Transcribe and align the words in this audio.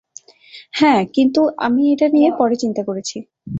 হ্যাঁ, 0.73 1.01
কিন্তু 1.15 1.41
আমি 1.57 1.83
এটা 1.93 2.07
নিয়ে 2.07 2.29
পরে 2.37 2.55
চিন্তা 2.55 2.81
করেছি। 2.83 3.17